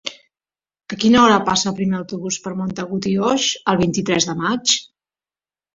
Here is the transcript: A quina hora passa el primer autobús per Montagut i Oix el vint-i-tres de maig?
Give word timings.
A 0.95 0.97
quina 1.03 1.19
hora 1.25 1.35
passa 1.51 1.67
el 1.73 1.77
primer 1.81 1.97
autobús 1.99 2.41
per 2.47 2.55
Montagut 2.63 3.09
i 3.11 3.15
Oix 3.29 3.53
el 3.75 3.83
vint-i-tres 3.87 4.31
de 4.33 4.41
maig? 4.45 4.77